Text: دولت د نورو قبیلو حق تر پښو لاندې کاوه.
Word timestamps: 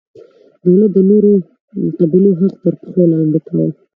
دولت 0.63 0.89
د 0.93 0.97
نورو 1.09 1.31
قبیلو 1.97 2.31
حق 2.39 2.53
تر 2.63 2.73
پښو 2.81 3.01
لاندې 3.11 3.39
کاوه. 3.47 3.67